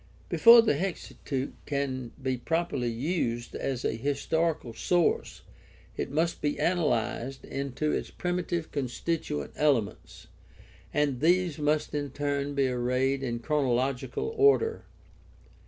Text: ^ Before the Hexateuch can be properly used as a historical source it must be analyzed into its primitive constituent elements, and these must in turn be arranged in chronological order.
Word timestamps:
^ 0.25 0.29
Before 0.29 0.63
the 0.63 0.73
Hexateuch 0.77 1.51
can 1.67 2.11
be 2.19 2.35
properly 2.35 2.89
used 2.89 3.53
as 3.53 3.85
a 3.85 3.91
historical 3.93 4.73
source 4.73 5.43
it 5.95 6.09
must 6.09 6.41
be 6.41 6.57
analyzed 6.59 7.45
into 7.45 7.91
its 7.91 8.09
primitive 8.09 8.71
constituent 8.71 9.51
elements, 9.55 10.25
and 10.91 11.19
these 11.19 11.59
must 11.59 11.93
in 11.93 12.09
turn 12.09 12.55
be 12.55 12.67
arranged 12.67 13.21
in 13.23 13.41
chronological 13.41 14.33
order. 14.35 14.85